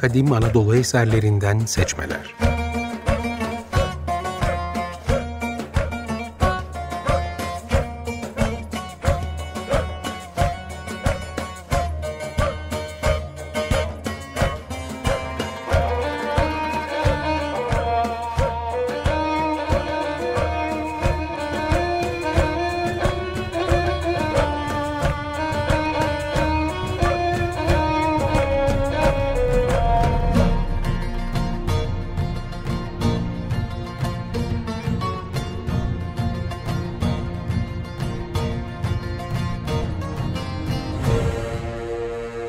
[0.00, 2.47] kadim Anadolu eserlerinden seçmeler.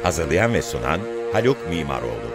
[0.09, 0.99] Hazırlayan ve sunan
[1.33, 2.31] Haluk Mimaroğlu.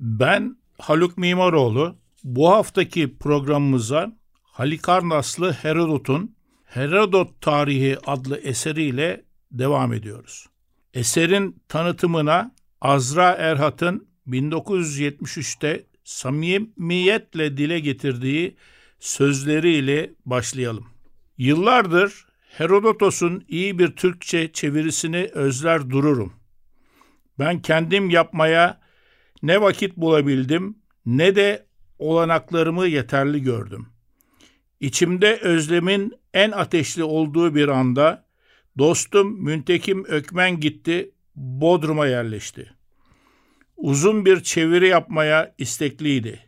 [0.00, 1.96] Ben Haluk Mimaroğlu.
[2.24, 10.46] Bu haftaki programımıza Halikarnaslı Herodot'un Herodot Tarihi adlı eseriyle devam ediyoruz.
[10.94, 18.56] Eserin tanıtımına Azra Erhat'ın 1973'te samimiyetle dile getirdiği
[19.00, 20.86] sözleriyle başlayalım.
[21.38, 26.32] Yıllardır Herodotos'un iyi bir Türkçe çevirisini özler dururum.
[27.38, 28.80] Ben kendim yapmaya
[29.42, 31.66] ne vakit bulabildim ne de
[31.98, 33.86] olanaklarımı yeterli gördüm.
[34.80, 38.26] İçimde özlemin en ateşli olduğu bir anda
[38.78, 42.74] dostum Müntekim Ökmen gitti, Bodrum'a yerleşti.
[43.76, 46.40] Uzun bir çeviri yapmaya istekliydi.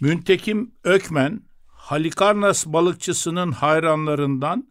[0.00, 4.68] Müntekim Ökmen, Halikarnas balıkçısının hayranlarından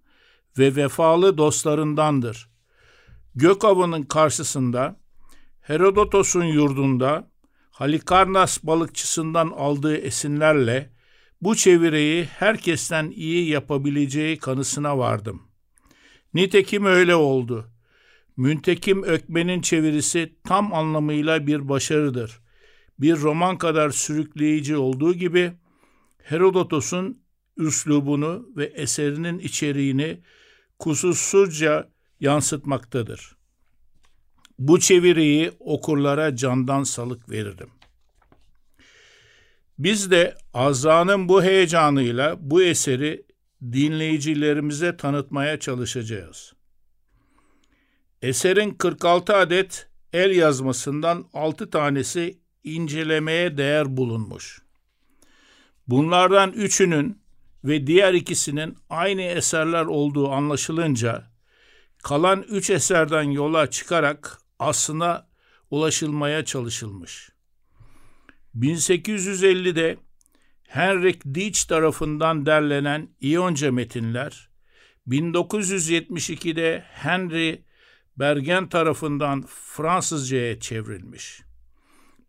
[0.57, 2.49] ve vefalı dostlarındandır.
[3.35, 4.99] Gökavı'nın karşısında
[5.61, 7.31] Herodotos'un yurdunda
[7.71, 10.91] Halikarnas balıkçısından aldığı esinlerle
[11.41, 15.41] bu çeviriyi herkesten iyi yapabileceği kanısına vardım.
[16.33, 17.71] Nitekim öyle oldu.
[18.37, 22.39] Müntekim Ökmen'in çevirisi tam anlamıyla bir başarıdır.
[22.99, 25.51] Bir roman kadar sürükleyici olduğu gibi
[26.23, 27.21] Herodotos'un
[27.57, 30.21] üslubunu ve eserinin içeriğini
[30.79, 31.89] kusursuzca
[32.19, 33.37] yansıtmaktadır.
[34.59, 37.69] Bu çeviriyi okurlara candan salık veririm.
[39.79, 43.25] Biz de Azra'nın bu heyecanıyla bu eseri
[43.61, 46.53] dinleyicilerimize tanıtmaya çalışacağız.
[48.21, 54.61] Eserin 46 adet el yazmasından 6 tanesi incelemeye değer bulunmuş.
[55.87, 57.21] Bunlardan üçünün
[57.67, 61.23] ve diğer ikisinin aynı eserler olduğu anlaşılınca
[62.03, 65.27] kalan üç eserden yola çıkarak aslına
[65.71, 67.29] ulaşılmaya çalışılmış.
[68.55, 69.97] 1850'de
[70.67, 74.49] Henrik Dietz tarafından derlenen İyonca metinler,
[75.07, 77.63] 1972'de Henry
[78.17, 81.41] Bergen tarafından Fransızcaya çevrilmiş.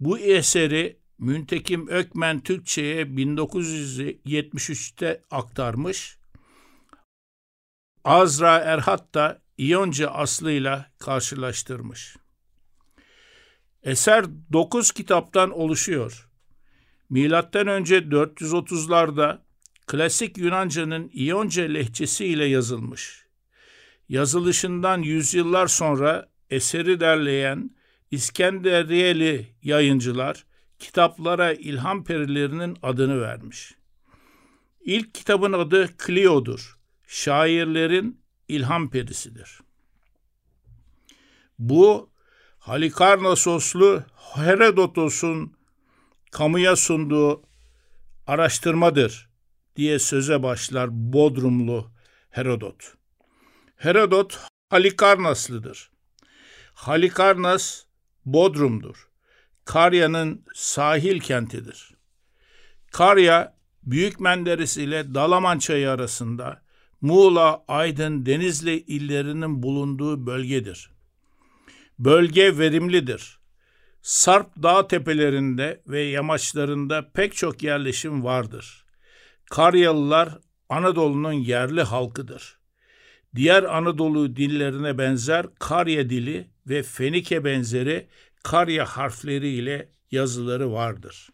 [0.01, 6.19] Bu eseri Müntekim Ökmen Türkçe'ye 1973'te aktarmış.
[8.05, 12.17] Azra Erhat da İyonca aslıyla karşılaştırmış.
[13.83, 16.29] Eser 9 kitaptan oluşuyor.
[17.11, 19.39] Milattan önce 430'larda
[19.87, 23.27] klasik Yunanca'nın İyonca lehçesiyle yazılmış.
[24.09, 27.71] Yazılışından yüzyıllar sonra eseri derleyen
[28.11, 30.45] İskenderiyeli yayıncılar
[30.79, 33.75] kitaplara ilham perilerinin adını vermiş.
[34.81, 36.79] İlk kitabın adı Clio'dur.
[37.07, 39.61] Şairlerin ilham perisidir.
[41.59, 42.11] Bu
[42.59, 44.03] Halikarnassoslu
[44.35, 45.57] Herodotos'un
[46.31, 47.43] kamuya sunduğu
[48.27, 49.29] araştırmadır
[49.77, 51.91] diye söze başlar Bodrumlu
[52.31, 52.95] Herodot.
[53.77, 54.39] Herodot
[54.71, 55.91] Halikarnaslıdır.
[56.75, 57.85] Halikarnas
[58.25, 59.08] Bodrum'dur.
[59.69, 61.91] Karya'nın sahil kentidir.
[62.93, 66.63] Karya, Büyük Menderes ile Dalaman Çayı arasında
[67.01, 70.91] Muğla, Aydın, Denizli illerinin bulunduğu bölgedir.
[71.99, 73.39] Bölge verimlidir.
[74.03, 78.85] Sarp dağ tepelerinde ve yamaçlarında pek çok yerleşim vardır.
[79.51, 80.39] Karyalılar
[80.69, 82.59] Anadolu'nun yerli halkıdır.
[83.35, 88.09] Diğer Anadolu dillerine benzer Karya dili ve Fenike benzeri
[88.43, 91.29] Karya harfleri ile yazıları vardır.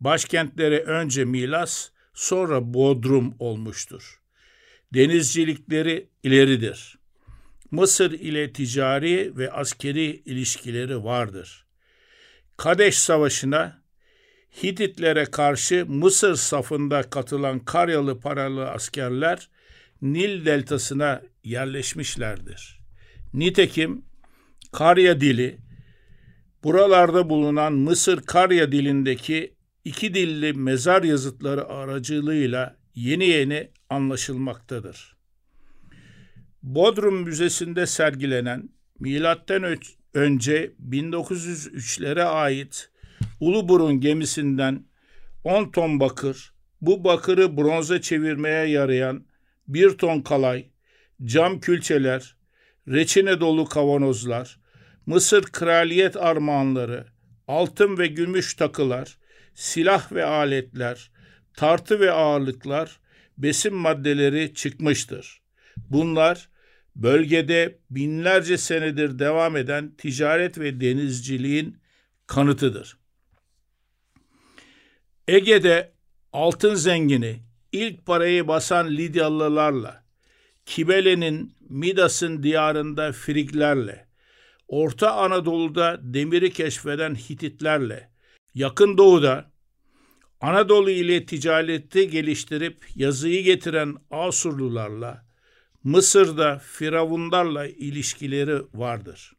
[0.00, 4.20] Başkentleri önce Milas, sonra Bodrum olmuştur.
[4.94, 6.98] Denizcilikleri ileridir.
[7.70, 11.66] Mısır ile ticari ve askeri ilişkileri vardır.
[12.56, 13.86] Kadeş Savaşı'na
[14.62, 19.48] Hititlere karşı Mısır safında katılan Karyalı paralı askerler
[20.02, 22.80] Nil deltasına yerleşmişlerdir.
[23.34, 24.04] Nitekim
[24.72, 25.58] Karya dili,
[26.64, 29.54] buralarda bulunan Mısır Karya dilindeki
[29.84, 35.16] iki dilli mezar yazıtları aracılığıyla yeni yeni anlaşılmaktadır.
[36.62, 38.68] Bodrum Müzesi'nde sergilenen
[38.98, 39.78] milattan
[40.14, 42.90] önce 1903'lere ait
[43.40, 44.84] Uluburun gemisinden
[45.44, 49.24] 10 ton bakır, bu bakırı bronza çevirmeye yarayan
[49.68, 50.66] bir ton kalay,
[51.24, 52.36] cam külçeler,
[52.88, 54.58] reçine dolu kavanozlar,
[55.06, 57.06] Mısır kraliyet armağanları,
[57.48, 59.18] altın ve gümüş takılar,
[59.54, 61.10] silah ve aletler,
[61.54, 63.00] tartı ve ağırlıklar,
[63.38, 65.40] besin maddeleri çıkmıştır.
[65.76, 66.48] Bunlar
[66.96, 71.76] bölgede binlerce senedir devam eden ticaret ve denizciliğin
[72.26, 72.98] kanıtıdır.
[75.28, 75.92] Ege'de
[76.32, 77.40] altın zengini
[77.72, 80.04] ilk parayı basan Lidyalılarla,
[80.66, 84.05] Kibele'nin Midas'ın diyarında Friglerle,
[84.68, 88.10] Orta Anadolu'da demiri keşfeden Hititlerle,
[88.54, 89.50] Yakın Doğu'da
[90.40, 95.26] Anadolu ile ticareti geliştirip yazıyı getiren Asurlularla,
[95.84, 99.32] Mısır'da Firavunlarla ilişkileri vardır.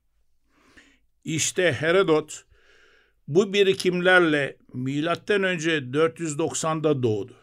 [1.23, 2.43] İşte Herodot
[3.27, 7.35] bu birikimlerle milattan önce 490'da doğdu.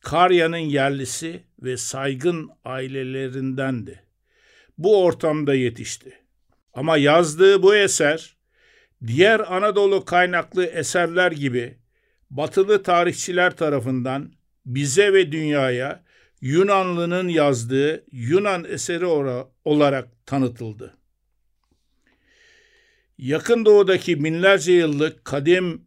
[0.00, 4.02] Karya'nın yerlisi ve saygın ailelerindendi.
[4.78, 6.19] Bu ortamda yetişti.
[6.74, 8.36] Ama yazdığı bu eser
[9.06, 11.78] diğer Anadolu kaynaklı eserler gibi
[12.30, 14.32] batılı tarihçiler tarafından
[14.66, 16.04] bize ve dünyaya
[16.40, 19.06] Yunanlı'nın yazdığı Yunan eseri
[19.64, 20.96] olarak tanıtıldı.
[23.18, 25.84] Yakın doğudaki binlerce yıllık kadim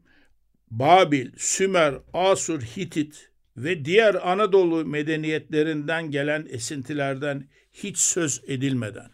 [0.72, 9.13] Babil, Sümer, Asur, Hitit ve diğer Anadolu medeniyetlerinden gelen esintilerden hiç söz edilmeden.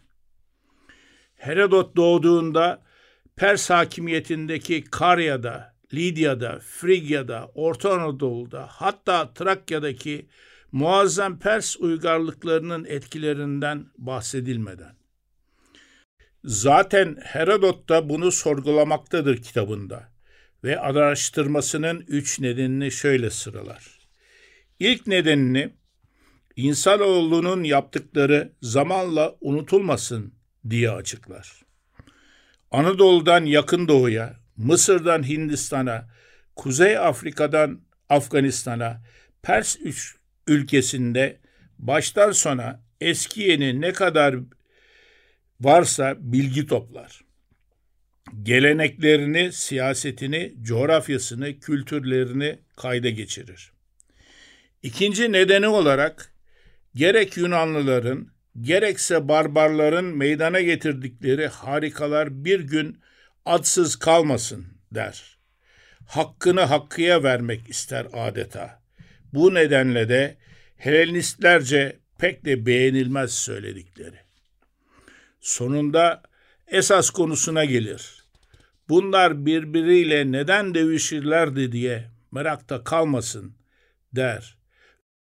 [1.40, 2.82] Herodot doğduğunda
[3.36, 10.26] Pers hakimiyetindeki Karya'da, Lidya'da, Frigya'da, Orta Anadolu'da hatta Trakya'daki
[10.72, 14.94] muazzam Pers uygarlıklarının etkilerinden bahsedilmeden.
[16.44, 20.12] Zaten Herodot da bunu sorgulamaktadır kitabında
[20.64, 23.98] ve araştırmasının üç nedenini şöyle sıralar.
[24.78, 25.70] İlk nedenini
[26.56, 30.39] insanoğlunun yaptıkları zamanla unutulmasın
[30.70, 31.62] diye açıklar.
[32.70, 36.08] Anadolu'dan yakın doğuya, Mısır'dan Hindistan'a,
[36.56, 39.02] Kuzey Afrika'dan Afganistan'a,
[39.42, 39.76] Pers
[40.46, 41.40] ülkesinde
[41.78, 44.36] baştan sona eski yeni ne kadar
[45.60, 47.20] varsa bilgi toplar.
[48.42, 53.72] Geleneklerini, siyasetini, coğrafyasını, kültürlerini kayda geçirir.
[54.82, 56.34] İkinci nedeni olarak
[56.94, 58.28] gerek Yunanlıların
[58.60, 63.00] gerekse barbarların meydana getirdikleri harikalar bir gün
[63.44, 65.38] adsız kalmasın der.
[66.06, 68.82] Hakkını hakkıya vermek ister adeta.
[69.32, 70.36] Bu nedenle de
[70.80, 74.16] Helenistlerce pek de beğenilmez söyledikleri.
[75.40, 76.22] Sonunda
[76.66, 78.24] esas konusuna gelir.
[78.88, 83.56] Bunlar birbiriyle neden dövüşürlerdi diye merakta kalmasın
[84.12, 84.58] der.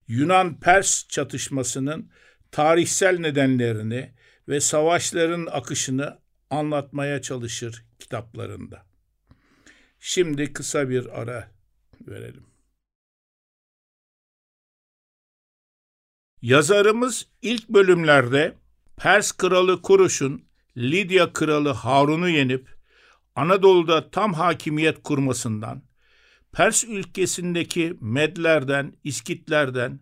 [0.08, 2.12] Yunan-Pers çatışmasının
[2.52, 4.14] tarihsel nedenlerini
[4.48, 8.86] ve savaşların akışını anlatmaya çalışır kitaplarında.
[10.00, 11.52] Şimdi kısa bir ara
[12.08, 12.46] verelim.
[16.42, 18.54] Yazarımız ilk bölümlerde
[18.98, 20.46] Pers kralı Kuruş'un
[20.78, 22.78] Lidya kralı Harun'u yenip
[23.36, 25.84] Anadolu'da tam hakimiyet kurmasından,
[26.52, 30.00] Pers ülkesindeki Medlerden, İskitlerden,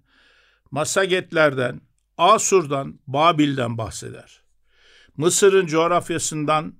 [0.72, 1.82] Masagetlerden,
[2.18, 4.42] Asur'dan, Babil'den bahseder.
[5.18, 6.76] Mısır'ın coğrafyasından,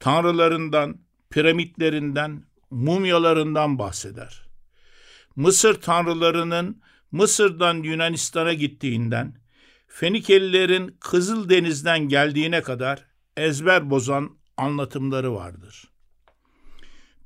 [0.00, 4.42] tanrılarından, piramitlerinden, mumyalarından bahseder.
[5.36, 6.82] Mısır tanrılarının
[7.12, 9.34] Mısır'dan Yunanistan'a gittiğinden,
[9.86, 13.04] Fenikelilerin Kızıldeniz'den geldiğine kadar
[13.36, 15.90] ezber bozan anlatımları vardır.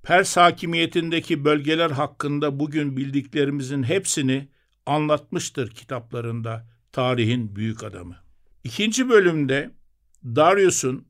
[0.03, 4.49] Pers hakimiyetindeki bölgeler hakkında bugün bildiklerimizin hepsini
[4.87, 8.17] anlatmıştır kitaplarında tarihin büyük adamı.
[8.65, 9.71] İkinci bölümde
[10.25, 11.09] Darius'un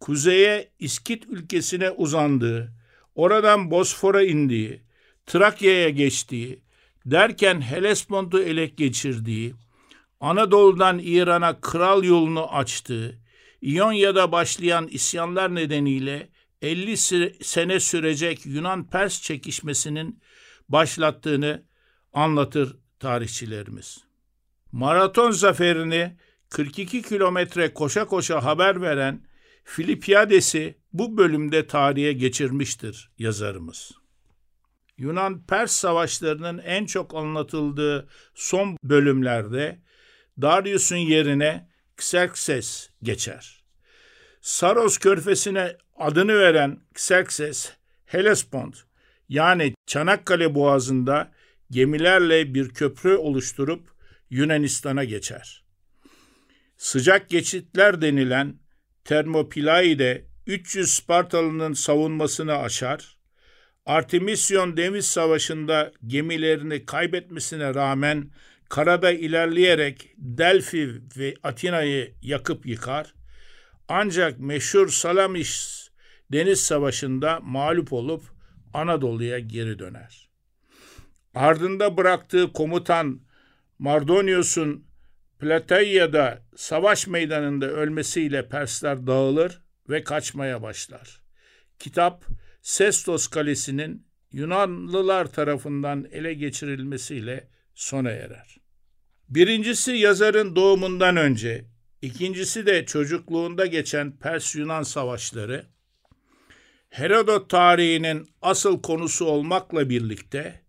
[0.00, 2.72] kuzeye İskit ülkesine uzandığı,
[3.14, 4.82] oradan Bosfor'a indiği,
[5.26, 6.62] Trakya'ya geçtiği,
[7.06, 9.54] derken Helespont'u ele geçirdiği,
[10.20, 13.18] Anadolu'dan İran'a kral yolunu açtığı,
[13.62, 16.28] İonya'da başlayan isyanlar nedeniyle
[16.62, 16.96] 50
[17.44, 20.20] sene sürecek Yunan-Pers çekişmesinin
[20.68, 21.62] başlattığını
[22.12, 24.09] anlatır tarihçilerimiz.
[24.72, 26.16] Maraton zaferini
[26.48, 29.26] 42 kilometre koşa koşa haber veren
[29.64, 33.92] Filipiades'i bu bölümde tarihe geçirmiştir yazarımız.
[34.98, 39.78] Yunan-Pers savaşlarının en çok anlatıldığı son bölümlerde
[40.42, 43.64] Darius'un yerine Xerxes geçer.
[44.40, 47.72] Saros körfesine adını veren Xerxes,
[48.04, 48.76] Hellespont
[49.28, 51.30] yani Çanakkale Boğazı'nda
[51.70, 53.99] gemilerle bir köprü oluşturup
[54.30, 55.64] Yunanistan'a geçer.
[56.76, 58.58] Sıcak geçitler denilen
[59.04, 63.16] Termopilai'de 300 Spartalı'nın savunmasını aşar,
[63.86, 68.30] Artemisyon Deniz Savaşı'nda gemilerini kaybetmesine rağmen
[68.68, 73.14] karada ilerleyerek Delphi ve Atina'yı yakıp yıkar.
[73.88, 75.88] Ancak meşhur Salamis
[76.32, 78.22] Deniz Savaşı'nda mağlup olup
[78.74, 80.28] Anadolu'ya geri döner.
[81.34, 83.20] Ardında bıraktığı komutan
[83.80, 84.84] Mardonius'un
[85.38, 91.20] Plataia'da savaş meydanında ölmesiyle Persler dağılır ve kaçmaya başlar.
[91.78, 92.24] Kitap
[92.62, 98.56] Sestos Kalesi'nin Yunanlılar tarafından ele geçirilmesiyle sona erer.
[99.28, 101.64] Birincisi yazarın doğumundan önce,
[102.02, 105.66] ikincisi de çocukluğunda geçen Pers-Yunan savaşları,
[106.88, 110.60] Herodot tarihinin asıl konusu olmakla birlikte,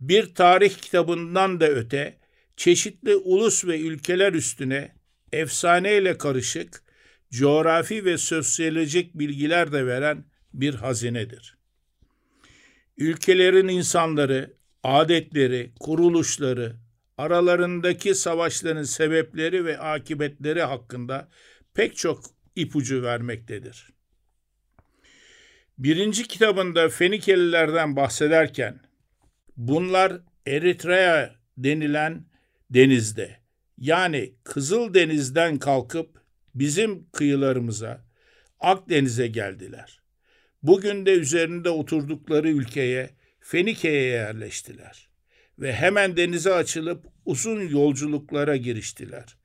[0.00, 2.23] bir tarih kitabından da öte,
[2.56, 4.94] çeşitli ulus ve ülkeler üstüne
[5.32, 6.82] efsaneyle karışık,
[7.30, 11.58] coğrafi ve sosyolojik bilgiler de veren bir hazinedir.
[12.96, 16.76] Ülkelerin insanları, adetleri, kuruluşları,
[17.18, 21.28] aralarındaki savaşların sebepleri ve akıbetleri hakkında
[21.74, 22.24] pek çok
[22.56, 23.94] ipucu vermektedir.
[25.78, 28.80] Birinci kitabında Fenikelilerden bahsederken
[29.56, 32.24] bunlar Eritrea denilen
[32.74, 33.36] denizde
[33.78, 36.22] yani Kızıl Deniz'den kalkıp
[36.54, 38.04] bizim kıyılarımıza
[38.60, 40.00] Akdeniz'e geldiler.
[40.62, 45.08] Bugün de üzerinde oturdukları ülkeye Fenike'ye yerleştiler
[45.58, 49.36] ve hemen denize açılıp uzun yolculuklara giriştiler.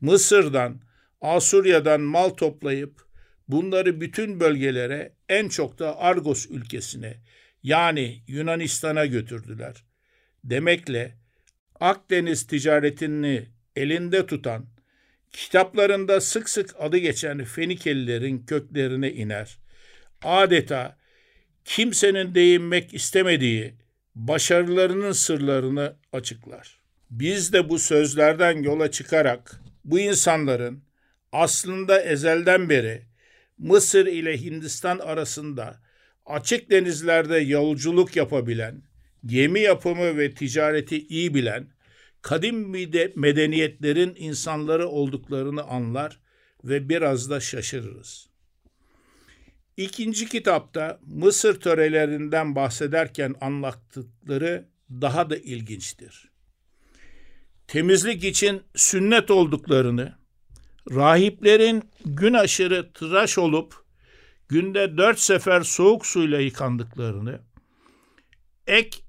[0.00, 0.80] Mısır'dan,
[1.20, 3.04] Asurya'dan mal toplayıp
[3.48, 7.16] bunları bütün bölgelere en çok da Argos ülkesine
[7.62, 9.84] yani Yunanistan'a götürdüler.
[10.44, 11.23] Demekle
[11.80, 14.66] Akdeniz ticaretini elinde tutan,
[15.32, 19.58] kitaplarında sık sık adı geçen Fenikelilerin köklerine iner.
[20.22, 20.96] Adeta
[21.64, 23.74] kimsenin değinmek istemediği
[24.14, 26.80] başarılarının sırlarını açıklar.
[27.10, 30.84] Biz de bu sözlerden yola çıkarak bu insanların
[31.32, 33.02] aslında ezelden beri
[33.58, 35.80] Mısır ile Hindistan arasında
[36.26, 38.82] açık denizlerde yolculuk yapabilen,
[39.26, 41.68] gemi yapımı ve ticareti iyi bilen,
[42.22, 42.70] kadim
[43.16, 46.20] medeniyetlerin insanları olduklarını anlar
[46.64, 48.28] ve biraz da şaşırırız.
[49.76, 56.30] İkinci kitapta Mısır törelerinden bahsederken anlattıkları daha da ilginçtir.
[57.66, 60.14] Temizlik için sünnet olduklarını,
[60.90, 63.84] rahiplerin gün aşırı tıraş olup
[64.48, 67.40] günde dört sefer soğuk suyla yıkandıklarını,
[68.66, 69.03] ek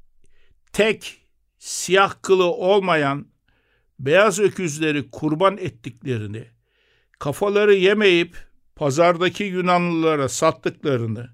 [0.75, 1.21] tek
[1.59, 3.27] siyah kılı olmayan
[3.99, 6.43] beyaz öküzleri kurban ettiklerini,
[7.19, 8.37] kafaları yemeyip
[8.75, 11.29] pazardaki Yunanlılara sattıklarını,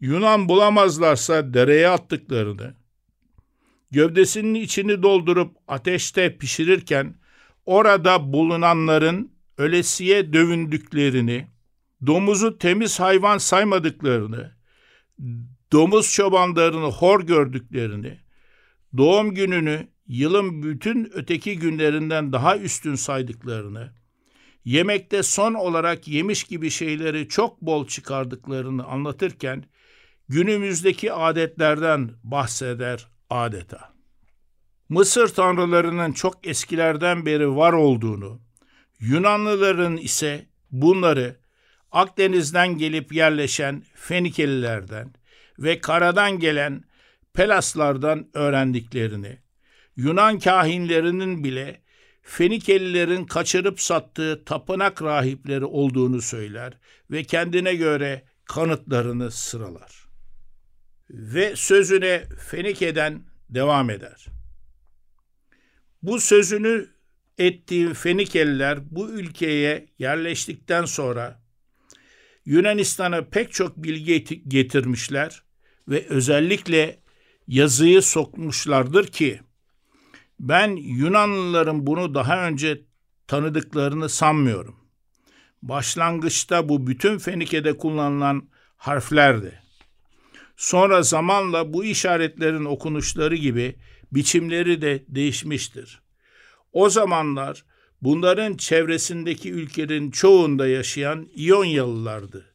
[0.00, 2.74] Yunan bulamazlarsa dereye attıklarını,
[3.90, 7.14] gövdesinin içini doldurup ateşte pişirirken
[7.66, 11.46] orada bulunanların ölesiye dövündüklerini,
[12.06, 14.52] domuzu temiz hayvan saymadıklarını,
[15.72, 18.21] domuz çobanlarını hor gördüklerini,
[18.96, 23.92] doğum gününü yılın bütün öteki günlerinden daha üstün saydıklarını,
[24.64, 29.64] yemekte son olarak yemiş gibi şeyleri çok bol çıkardıklarını anlatırken
[30.28, 33.92] günümüzdeki adetlerden bahseder adeta.
[34.88, 38.40] Mısır tanrılarının çok eskilerden beri var olduğunu,
[39.02, 41.36] Yunanlıların ise bunları
[41.92, 45.14] Akdeniz'den gelip yerleşen Fenikelilerden
[45.58, 46.84] ve karadan gelen
[47.34, 49.38] Pelaslardan öğrendiklerini,
[49.96, 51.82] Yunan kahinlerinin bile
[52.22, 56.72] Fenikelilerin kaçırıp sattığı tapınak rahipleri olduğunu söyler
[57.10, 60.08] ve kendine göre kanıtlarını sıralar.
[61.10, 64.26] Ve sözüne Fenike'den devam eder.
[66.02, 66.88] Bu sözünü
[67.38, 71.42] ettiği Fenikeliler bu ülkeye yerleştikten sonra
[72.44, 75.42] Yunanistan'a pek çok bilgi getirmişler
[75.88, 77.01] ve özellikle
[77.48, 79.40] yazıyı sokmuşlardır ki
[80.40, 82.80] ben Yunanlıların bunu daha önce
[83.26, 84.76] tanıdıklarını sanmıyorum.
[85.62, 89.62] Başlangıçta bu bütün Fenike'de kullanılan harflerdi.
[90.56, 93.76] Sonra zamanla bu işaretlerin okunuşları gibi
[94.12, 96.02] biçimleri de değişmiştir.
[96.72, 97.64] O zamanlar
[98.02, 102.54] bunların çevresindeki ülkelerin çoğunda yaşayan İyonyalılardı.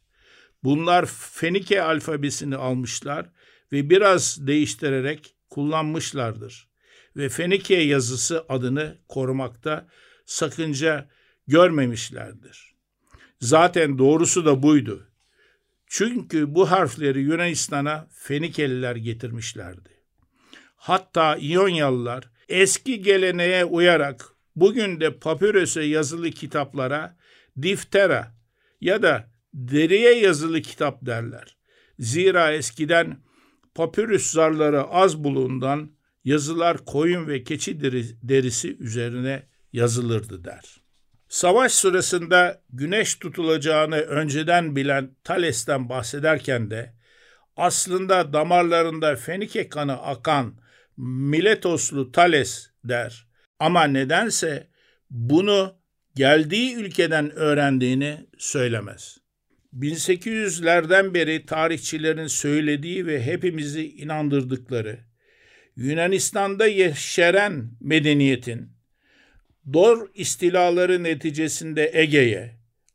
[0.64, 3.30] Bunlar Fenike alfabesini almışlar
[3.72, 6.68] ve biraz değiştirerek kullanmışlardır.
[7.16, 9.88] Ve Fenike yazısı adını korumakta
[10.26, 11.10] sakınca
[11.48, 12.76] görmemişlerdir.
[13.42, 15.08] Zaten doğrusu da buydu.
[15.88, 19.90] Çünkü bu harfleri Yunanistan'a Fenikeliler getirmişlerdi.
[20.76, 27.18] Hatta İyonyalılar eski geleneğe uyarak bugün de papyrus'a yazılı kitaplara
[27.62, 28.36] diftera
[28.82, 31.58] ya da deriye yazılı kitap derler.
[32.00, 33.18] Zira eskiden
[33.78, 35.92] papyrus zarları az bulundan
[36.24, 37.82] yazılar koyun ve keçi
[38.22, 39.44] derisi üzerine
[39.74, 40.82] yazılırdı der.
[41.30, 46.94] Savaş sırasında güneş tutulacağını önceden bilen Thales'ten bahsederken de
[47.58, 50.54] aslında damarlarında Fenike kanı akan
[50.98, 53.28] Miletoslu Thales der.
[53.60, 54.68] Ama nedense
[55.10, 55.76] bunu
[56.16, 59.18] geldiği ülkeden öğrendiğini söylemez.
[59.80, 65.00] 1800'lerden beri tarihçilerin söylediği ve hepimizi inandırdıkları
[65.76, 68.78] Yunanistan'da yeşeren medeniyetin
[69.74, 72.52] Dor istilaları neticesinde Ege'ye,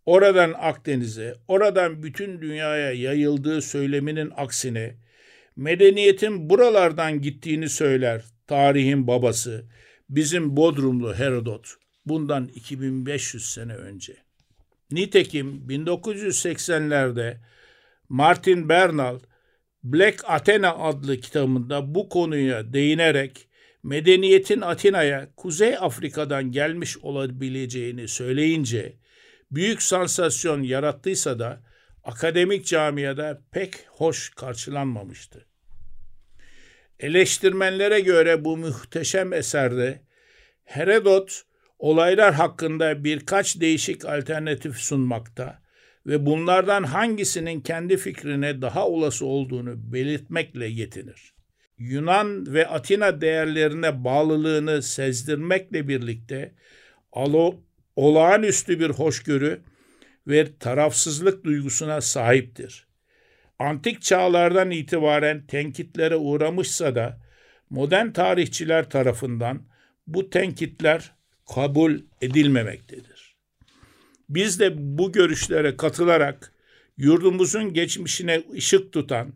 [0.06, 4.96] oradan Akdeniz'e, oradan bütün dünyaya yayıldığı söyleminin aksine
[5.56, 9.64] medeniyetin buralardan gittiğini söyler tarihin babası
[10.10, 11.74] bizim Bodrumlu Herodot
[12.06, 14.16] bundan 2500 sene önce.
[14.94, 17.37] Nitekim 1980'lerde
[18.08, 19.18] Martin Bernal
[19.84, 23.49] Black Athena adlı kitabında bu konuya değinerek
[23.82, 28.96] medeniyetin Atina'ya Kuzey Afrika'dan gelmiş olabileceğini söyleyince
[29.50, 31.62] büyük sansasyon yarattıysa da
[32.04, 35.46] akademik camiada pek hoş karşılanmamıştı.
[37.00, 40.02] Eleştirmenlere göre bu muhteşem eserde
[40.64, 41.42] Herodot
[41.83, 45.62] olaylar hakkında birkaç değişik alternatif sunmakta
[46.07, 51.35] ve bunlardan hangisinin kendi fikrine daha olası olduğunu belirtmekle yetinir.
[51.79, 56.55] Yunan ve Atina değerlerine bağlılığını sezdirmekle birlikte
[57.12, 57.61] alo,
[57.97, 59.62] olağanüstü bir hoşgörü
[60.27, 62.87] ve tarafsızlık duygusuna sahiptir.
[63.59, 67.21] Antik çağlardan itibaren tenkitlere uğramışsa da
[67.71, 69.62] modern tarihçiler tarafından
[70.07, 71.21] bu tenkitler
[71.55, 73.37] kabul edilmemektedir.
[74.28, 76.52] Biz de bu görüşlere katılarak
[76.96, 79.33] yurdumuzun geçmişine ışık tutan,